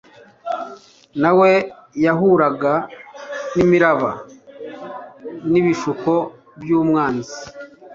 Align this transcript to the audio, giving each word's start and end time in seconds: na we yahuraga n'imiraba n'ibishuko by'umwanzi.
na 1.21 1.31
we 1.39 1.51
yahuraga 2.05 2.73
n'imiraba 3.53 4.11
n'ibishuko 5.51 6.13
by'umwanzi. 6.61 7.37